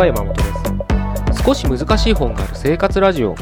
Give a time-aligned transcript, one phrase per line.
[0.00, 0.42] は山本で
[1.34, 1.44] す。
[1.44, 3.34] 少し難しい本がある生活ラジオ。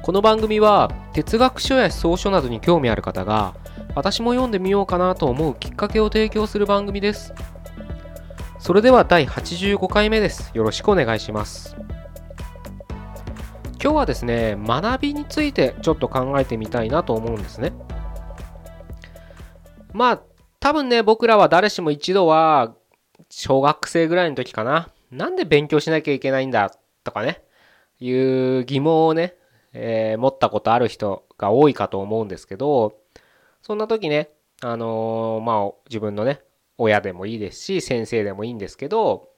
[0.00, 3.54] この番組は哲学書や思想書などに興味ある方が
[3.94, 7.34] 私も読んでみようかなと思うきっかけを提供する番組です。
[8.58, 10.50] それでは第85回目です。
[10.54, 11.76] よろしくお願いします。
[13.72, 17.74] 今日はですね学びについてちょっと考えてみたいなと思うんですね。
[19.92, 20.22] まあ
[20.60, 22.74] 多分ね僕らは誰しも一度は
[23.28, 24.88] 小学生ぐらいの時かな。
[25.10, 26.70] なんで勉強しなきゃいけないんだ
[27.04, 27.42] とかね
[27.98, 29.34] いう疑問をね、
[29.72, 32.98] えー、持ったことある人が多いかと思うんですけど
[33.62, 34.30] そんな時ね
[34.62, 36.40] あのー、まあ自分のね
[36.78, 39.28] 親でもいいですし先生でもいいんですけど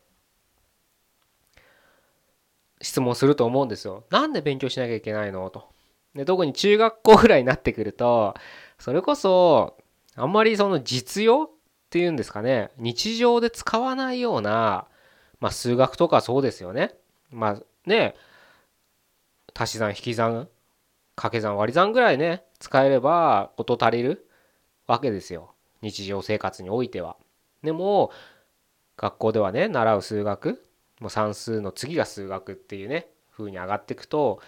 [2.80, 4.04] 質問すると思うんですよ。
[4.10, 5.48] なんで勉強しなきゃいけないの？
[5.50, 5.70] と。
[6.14, 8.34] で特に中学校ぐらいになってくると
[8.78, 9.78] それこそ
[10.14, 11.50] あんまりその実用っ
[11.90, 14.86] ていうんですかね日常で使わないような、
[15.42, 16.94] まあ、数学とかそうですよね。
[17.32, 18.14] まあね
[19.54, 20.48] 足し算引き算
[21.16, 24.28] 掛け算割り算ぐらいね使えれば事足りる
[24.86, 27.16] わけですよ日常生活においては。
[27.64, 28.12] でも
[28.96, 30.64] 学校ではね習う数学
[31.00, 34.40] もう算数の次が数学っていうね風に上がっていくと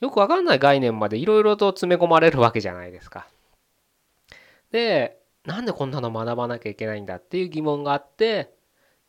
[0.00, 3.26] よくわかんない概念までいろいろと詰め込まれるわけじゃないですか。
[4.72, 8.57] でなんでこんなの学ばなきゃいけないんだっていう疑問があって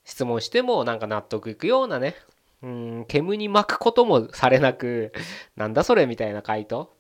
[0.10, 2.16] 質問してもなんか納得いくようなね
[2.64, 5.14] うん煙に巻くこともされなく
[5.56, 6.92] なんだそれみたいな回答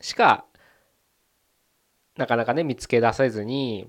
[0.00, 0.44] しか
[2.16, 3.88] なかなかね見つけ出せずに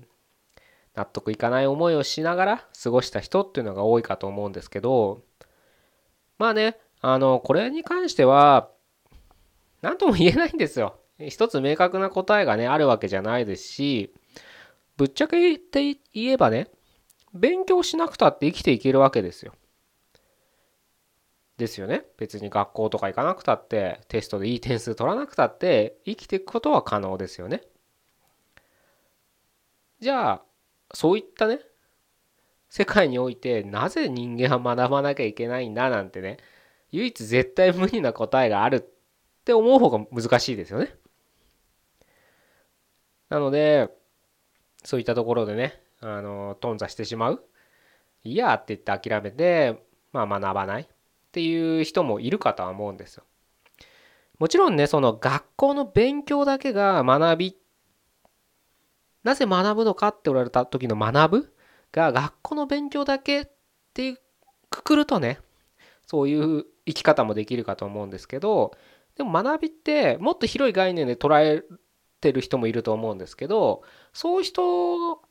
[0.96, 5.22] 納得いかない思いをしながら過ごした人っていうのが多いかと思うんですけど
[6.36, 8.68] まあねあのこれに関しては
[9.82, 10.96] 何とも言えないんですよ。
[11.18, 14.12] 一つ明確な答えがねあるわけじゃないですし
[14.96, 16.68] ぶっちゃけ言って言えばね
[17.34, 19.54] 勉強しなくたって生きていけるわけですよ。
[21.56, 22.04] ですよね。
[22.18, 27.62] 別に学校とか行かなくたってテストでいい点数取らなくたって生きていくことは可能ですよね。
[30.00, 30.42] じゃあ
[30.92, 31.60] そういったね
[32.68, 35.90] 世界においてなぜ人間は学ばなきゃいけないんだ？
[35.90, 36.38] なんてね
[36.90, 38.84] 唯一絶対無二な答えがあるっ
[39.44, 40.94] て思う方が難しいですよね。
[43.28, 43.88] なので
[44.84, 47.44] そういったところでねあの頓挫してしまう。
[48.24, 49.82] いやって言って諦めて、
[50.12, 50.82] まあ、学ばない。
[50.82, 50.86] っ
[51.32, 53.24] ていう人もいるかとは思うんですよ。
[54.38, 57.56] もちろんねその学校の勉強だけが学び
[59.22, 61.54] なぜ学ぶのかって言われた時の学ぶ？
[61.92, 63.48] が学校の勉強だけっ
[63.94, 64.18] ていう
[64.70, 65.38] くくるとね
[66.06, 68.72] そういう生き方もできるかと思うんですけど
[69.16, 71.62] でも学びってもっと広い概念で捉え
[72.20, 75.22] てる人もいると思うんですけどそういう人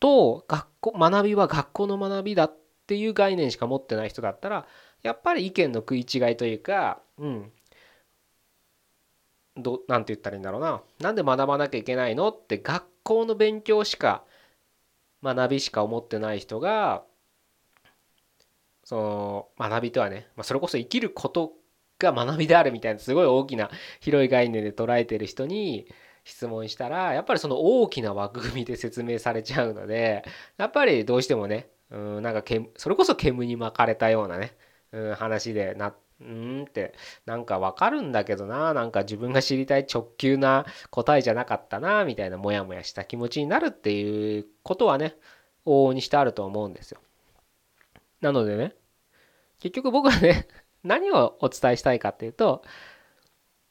[0.00, 4.66] と学校学びは学校の学びだっていう概念しか持ってない人だったら
[5.02, 7.52] やっぱり意見の食い違いというかうん。
[9.56, 10.82] どなんて言ったらいいんだろうな。
[11.00, 14.24] なんで学ばなきゃいけないのって学校の勉強しか
[15.22, 17.04] 学びしか思ってない人が
[18.84, 21.52] その学びとはね、まあ、それこそ生きること
[21.98, 23.70] が学びであるみたいなすごい大きな
[24.00, 25.88] 広い概念で捉えてる人に
[26.28, 30.24] 質問したらやっぱりその大きな枠組みで説明されちゃうので
[30.58, 34.54] やっぱりどうしてもねうんなんかけそれこそ煙に巻かれたようなね、
[34.92, 36.92] うん、話でなうんって
[37.24, 45.16] なんかわかるんだけどななんか自分が知りたい直球な答えじゃなかったなみたいなモヤモヤした気持ちになるっていうことはね
[45.64, 47.00] 往々にしてあると思うんですよ。
[48.20, 48.74] なのでね
[49.60, 50.46] 結局僕はね
[50.84, 52.62] 何をお伝えしたいかっていうと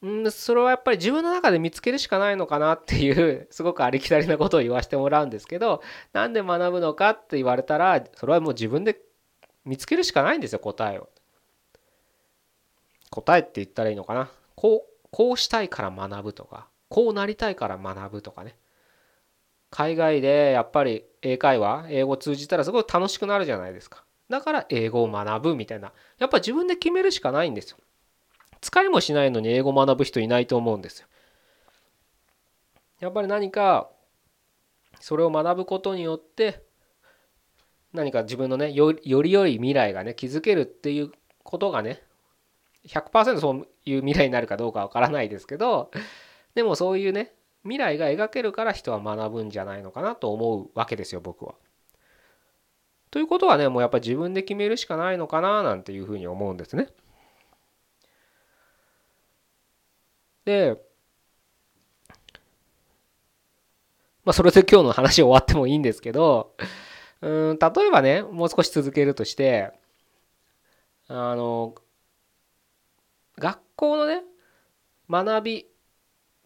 [0.05, 5.81] んそれはやっぱり自分の中で見つけるしかないのかなっていう すごくありきたりなことを言わせてもらうんですけど
[6.13, 9.01] なんで学ぶのかって言われたらそれはもう自分で
[9.65, 11.09] 見つけるしかないんですよ答えを。
[13.09, 14.29] 答えって言ったらいいのかな。
[14.55, 18.55] こうこうしたいから学ぶとかこうなりたいから学ぶとかね。
[19.69, 24.03] 海外でやっぱり英会話英語通じたらすごい楽しくなるじゃないですか。
[24.29, 25.91] だから英語を学ぶみたいな。
[26.19, 27.77] やっぱ自分で決めるしかないんですよ。
[28.61, 31.07] 使いもしないのに英語学ぶ人いないと思うんですよ
[32.99, 33.89] やっぱり何か
[34.99, 36.63] それを学ぶことによって
[37.93, 41.11] 何か自分のねより良い未来がね築けるっていう
[41.43, 42.01] ことがね
[42.87, 45.91] 100%そういう未来になるかどうかわからないですけど
[46.55, 47.33] でもそういうね
[47.63, 51.55] 未来が描けるから人は学ぶんじゃないのかなと思うわけですよ僕は。
[53.11, 56.87] ということはねもうやっぱり自分で決めるしかないのかななんていうふうに思うんですね。
[60.47, 60.81] で
[64.23, 66.55] まあそれで今日の話終わってもいいんですけど
[67.19, 69.73] うん例えばねもう少し続けるとして
[71.09, 71.75] あの
[73.37, 74.23] 学校のね
[75.09, 75.65] 学びっ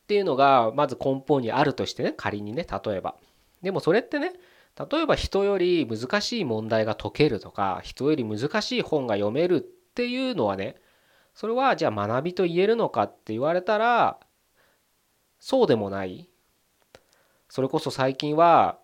[0.08, 3.16] ていうのがまず根本にあるとしてね仮にね例えば。
[3.62, 4.34] でもそれってね
[4.92, 10.78] 例えば人より難しい問題が解けるとか人より難しい本が読めるっていうのはね
[11.34, 14.20] それはじゃあ学びと言えるのかって言われたら
[15.40, 16.30] そうでもない。
[17.50, 18.80] それこそ最近は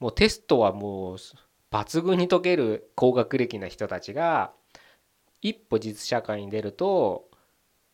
[0.00, 1.16] もうテストはもう
[1.70, 4.52] 抜群に解ける高学歴な人たちが
[5.40, 7.30] 一歩実社会に出ると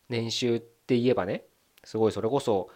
[0.09, 1.45] 年収って言えばね
[1.85, 2.71] すごいそれこそ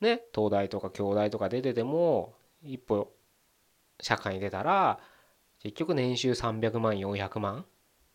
[0.00, 3.12] ね東大とか京大とか出てても一歩
[4.00, 5.00] 社会に出たら
[5.60, 7.64] 結局年収300万400万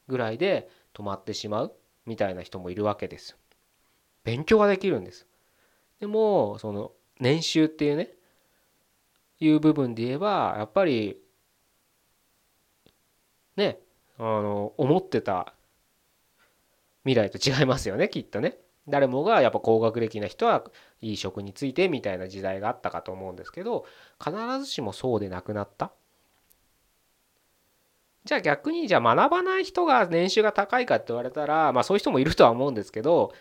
[0.08, 1.76] ぐらいで止まってしまう。
[2.06, 3.38] みたいな人もいるわけです。
[4.24, 5.28] 勉強ができるんです。
[6.00, 8.10] でもその年収っていうね
[9.40, 11.18] いう部分で言えばやっぱり
[13.56, 13.80] ね
[14.18, 15.54] あの思ってた
[17.04, 18.58] 未来と違いますよねきっとね。
[18.88, 20.64] 誰もがやっぱ高学歴な人は
[21.02, 23.86] いい職についてみたいな時代があったかと思うんですけど
[24.22, 25.94] 必ずしもそうでなくなった
[28.26, 33.34] じゃあ逆にじゃあ学ばない人が年収が高いかって言われたらまあそういう人もいるとは思うんですけど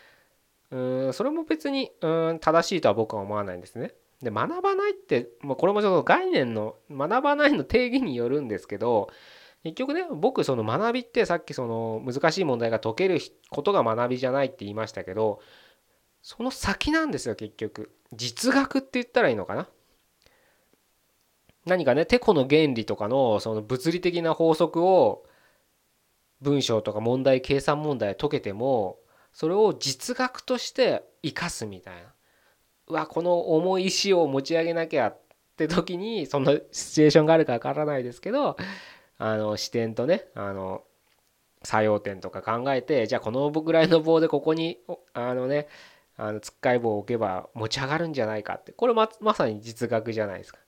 [0.70, 3.94] うんそれも別にうん正しいとは僕は思わないんですね。
[4.23, 9.08] で学ばないってもうこれもちょっと概念の学ばないの定義によるんですけど
[9.64, 13.19] 結局ね僕その学びってさっきその難しい問題が解ける
[13.50, 15.40] ことが学びじゃないって言いましたけど
[16.23, 19.69] その先なんですよ結局実学って言ったらいいのかな？
[21.67, 25.25] 何かねてこの原理とかのその物理的な法則を
[26.41, 28.99] 文章とか問題計算問題解けても
[29.32, 32.00] それを実学として生かすみたいな
[32.88, 35.19] うわこの重い石を持ち上げなきゃっ
[35.56, 38.56] て時にそんなシチュエーションがあるかわからないですけど
[39.19, 40.82] あの視点とねあの
[41.62, 44.79] 作用点とか考えてじゃあこのぐらいの棒でここに
[45.15, 45.69] あのね
[46.17, 50.58] あのつっかい棒を置けば持ち上がるんじゃないかってこれままさに実学じゃないですか。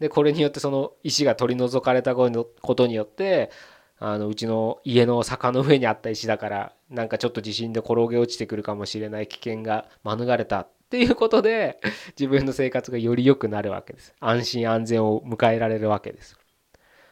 [0.00, 2.30] でこれによってその石が取り除かれたこ
[2.74, 3.50] とによって
[3.98, 11.80] あのうちの家の坂の上にあった石だからなんかちょっと地震で転げ落ちてくるかもしれない危険が免れたっていうことで
[12.18, 14.14] 自分の生活がより良くなるわけです。
[14.20, 16.38] 安心安全を迎えられるわけです。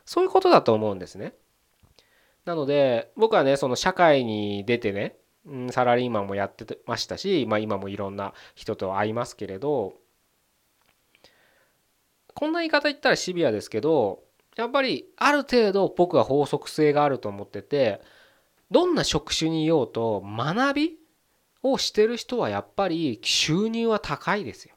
[0.05, 1.33] そういうことだと思うんですね。
[2.45, 5.17] なので僕はねその社会に出てね
[5.71, 9.95] サラリーマンもやってましたし、まあ、今もいろんな人と会いますけれど
[12.35, 14.25] こんな言い方言ったらシビアですけど
[14.57, 18.01] やっぱりある程度僕は法則性があると思ってて
[18.71, 20.97] どんな職種にいようと学び
[21.63, 24.75] をしてる人はやっぱり収入は高いですよ。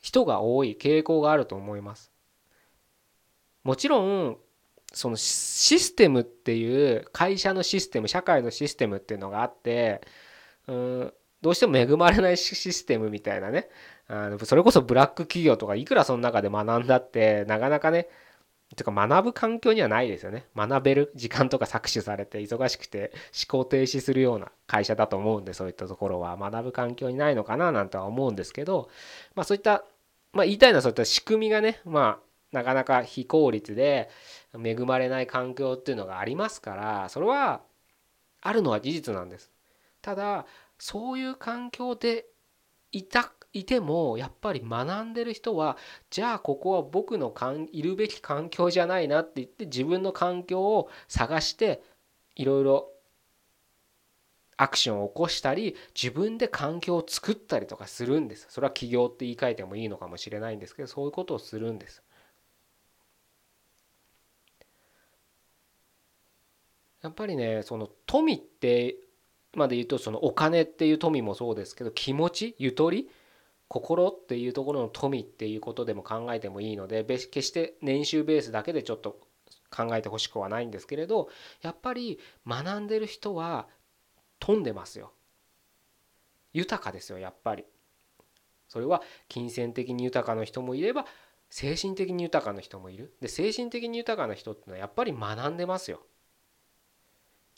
[0.00, 2.10] 人が多い傾向があると思います。
[3.62, 4.38] もちろん
[4.92, 10.02] そのシステムっていう会社のシステム社会のシステムっていうのがあって
[10.66, 13.68] うんどうしても恵まれないシステムみたいなね
[14.44, 18.08] それこそブラック企業とかいくらその中で学んだってなかなかね
[18.76, 23.12] てか学ぶ環境にはないですよね学べる時間とか搾取されて忙しくて
[23.48, 28.88] 思考停止するような会社だと思うんでそういったところは学ぶ環境にないのかななんては思うんですけど
[29.34, 29.84] まあそういった
[30.32, 34.10] まあ言いたいのはそういった仕組みがねまあなかなか非効率で
[34.62, 37.62] 恵まれない環境っていうのがありますからそれは
[38.42, 39.50] あるのは事実なんです。
[40.02, 40.46] ただ
[40.78, 42.26] そういう環境で
[42.90, 45.76] いたいてもやっぱり学んでる人は
[46.10, 51.82] じゃあここは僕のかんいるべき環境じゃないなって言って自分の環境を探して
[52.34, 52.88] いろいろ
[54.56, 58.46] アクションを起こしたり自分で環境を作ったりとかするんです。
[58.48, 62.02] それは起業って言い換えてもいいのかもしれないんですけどそういうことをするんです。
[67.02, 68.96] やっぱりねその富って
[69.54, 73.10] まで言うとそのお金っていう富もそうですけど気持ちゆとり
[73.72, 79.18] 心っていうところの富っていうことでも考えてもいいので決して年収ベースだけでちょっと
[79.74, 81.30] 考えてほしくはないんですけれど
[81.62, 83.66] やっぱり学んでる人は
[84.40, 85.14] 富んでますよ。
[86.52, 87.64] 豊かですよやっぱり。
[88.68, 91.06] それは金銭的に豊かな人もいれば
[91.48, 93.14] 精神的に豊かな人もいる。
[93.22, 96.02] で精神的に豊かな人ってのはやっぱり学んでますよ。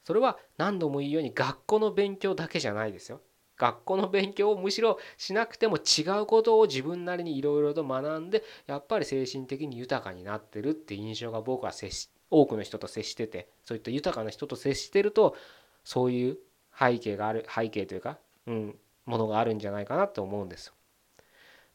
[0.04, 3.20] それは何度も言うように学校の勉強だけじゃないですよ。
[3.56, 15.36] 学校の勉強をむしろしなくても違うことを自分なりにいろいろと学んでやっぱり精神的に豊かになってるって印象が僕は接し多くの人と接しててそういった豊かな人と接してると
[15.84, 16.38] そういう
[16.76, 18.74] 背景がある背景というか、うん、
[19.06, 20.74] ものがあるんじゃないかなと思うんですよ。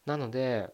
[0.04, 0.68] なので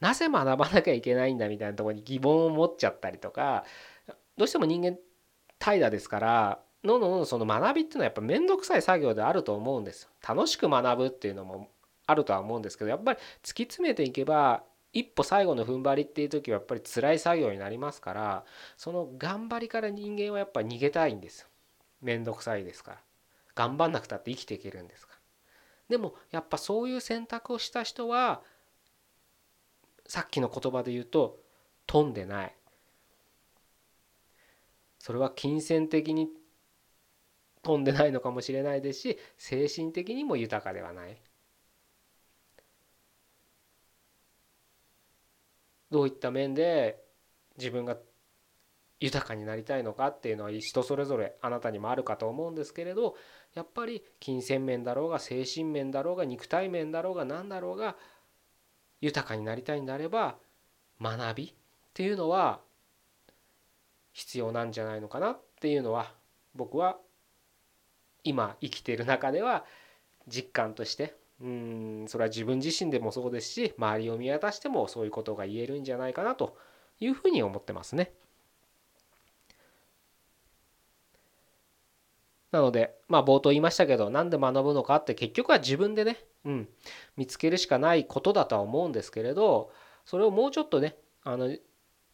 [0.00, 3.64] なぜ学ばなきゃいけないんだみたいなところに疑問を持っちゃったりとか
[4.36, 4.98] どうしても人間
[5.60, 11.68] 怠惰ですからどんどんどんどんその学びっていうのはやっぱ面倒くさい作業であると思うんです楽しく学ぶっていうのも
[12.06, 18.44] あるとは思うんですけどやっぱり突き詰めていけば一歩最後の踏ん張りっていう時はやっぱり辛い作業になりますから
[18.76, 21.48] その頑張りから人間はやっぱ逃げたいんです
[22.02, 22.98] 面倒くさいですから。
[23.54, 25.18] 頑張んなくたって生きていけるんですから。
[25.90, 28.42] でもやっぱそういう選択をした人は
[30.06, 31.38] さっきの言葉で言うと
[31.86, 32.54] 飛んでない。
[34.98, 36.28] それは金銭的に
[37.62, 41.16] 飛んでないのかもしれないですし精神的にも豊かではない。
[45.90, 47.04] どういった面で
[47.58, 47.98] 自分が
[48.98, 53.16] 豊かになりたいのかっていうのは人それぞれあなたにもあるかと思うんですけれど
[53.52, 57.96] やっぱり金銭面だろうが精神面だろうが肉体面だろうが何だろうが
[59.00, 60.36] 豊かになりたいんであれば
[61.00, 61.52] 学びっ
[61.92, 62.60] ていうのは
[64.12, 66.14] 必要なんじゃないのかなっていうのは
[66.54, 66.96] 僕は
[68.24, 69.64] 今生きている中では
[70.28, 76.56] 実感としてうんそれは自分自身でもそうですし周りを見渡してもそういうことが言えるんじゃないかなと
[77.00, 78.12] いうふうに思ってますね。
[82.52, 86.68] なのでまあ冒頭言いましたけど何で学ぶのかって結局は自分でね、うん、
[87.16, 89.72] 見つけるしかないことだとは思うんですけれど
[90.04, 91.50] それをもうちょっとねあの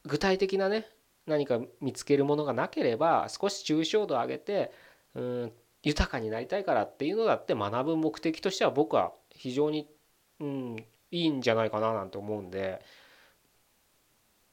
[0.04, 0.86] 具体的なね
[1.26, 4.70] 何か見つけるものがなければ少し抽象度を上げて
[5.14, 9.88] うん豊かになりたいからっていうのだって学ぶ目的としては僕は非常に、
[10.40, 10.76] うん、
[11.10, 12.84] いいんじゃないかななんて思うんで、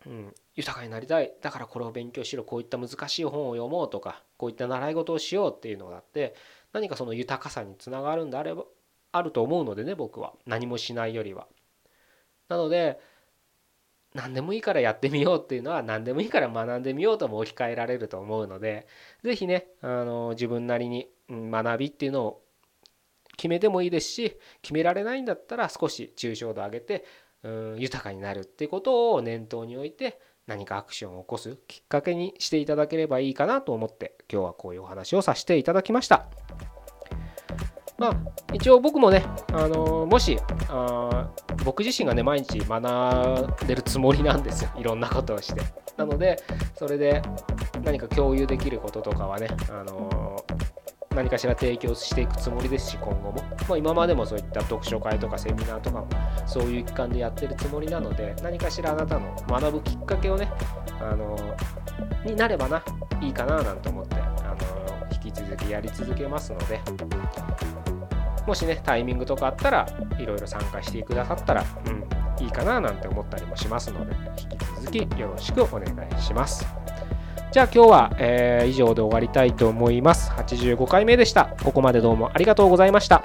[0.06, 1.34] うん、豊かになりたい。
[1.42, 2.44] だからこれを勉強しろ。
[2.44, 6.36] こういった難しい本を読もうとかこういった習い事をしようっていうのがあって
[6.74, 8.64] 何かその豊かさにつながるんであれば
[9.12, 10.34] あると思うのでね僕は。
[10.46, 11.48] 何もしないよりは。
[12.50, 13.00] なので
[14.14, 18.88] 何でもいいからやってみようっていうのは何でもいいから学んでみようとも置き換えられると思うので
[19.24, 22.42] 是非ねあの自分なりに学びっていうのを
[23.38, 27.06] 決めてもいいですし決められないんだったら少し抽象度上げて
[27.44, 36.28] うん豊かになるっていうことを念頭に置いて何かアクションを起こすきっかけにしていただければいいかなと思って今日はこういうお話をさせていただきました。
[37.98, 38.16] まあ
[38.54, 41.32] 一応僕もね、あのもしあ
[41.64, 45.62] 僕自身がね毎日学んでるつもりなんですよいろんなことをして
[45.96, 46.44] なので
[46.76, 47.22] それで
[47.84, 50.44] 何か共有できることとかはね、あの
[51.16, 53.34] 何かしら提供していくつもりですし今後も、
[53.70, 56.10] まあ、今までもそういった読書会とかセミナーとかも
[56.46, 60.52] そういう期間でやってるつもりなので何かしらあなたの学ぶきっかけをね
[61.00, 61.38] あの
[62.26, 62.84] になればな
[63.22, 66.82] いいかななんて思ってあの引き続きやり続けますので
[68.46, 69.88] もしねタイミングとかあったら
[70.20, 71.90] いろいろ参加してくださったら、う
[72.42, 76.85] ん、いいかななんて思ったりもしますので引き続きよろしくお願いします。
[77.56, 80.30] じゃあ今日は、えー、以上で終わりたいと思います。
[80.32, 81.56] 85回目でした。
[81.64, 83.24] ここまでどうもありがとうございました。